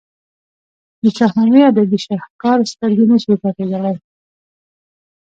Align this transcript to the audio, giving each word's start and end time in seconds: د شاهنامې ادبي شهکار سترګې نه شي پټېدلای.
د 1.01 1.03
شاهنامې 1.17 1.61
ادبي 1.71 1.97
شهکار 2.05 2.57
سترګې 2.71 3.05
نه 3.11 3.17
شي 3.23 3.33
پټېدلای. 3.41 3.97